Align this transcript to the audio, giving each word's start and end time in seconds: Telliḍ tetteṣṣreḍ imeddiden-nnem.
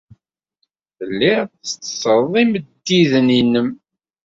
Telliḍ 0.97 1.41
tetteṣṣreḍ 1.59 2.33
imeddiden-nnem. 2.43 3.69